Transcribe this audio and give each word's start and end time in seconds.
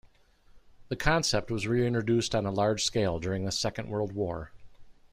The 0.89 0.95
concept 0.95 1.51
was 1.51 1.67
re-introduced 1.67 2.33
on 2.33 2.47
a 2.47 2.51
large 2.51 2.83
scale 2.83 3.19
during 3.19 3.45
the 3.45 3.51
Second 3.51 3.87
World 3.87 4.13
War. 4.13 4.51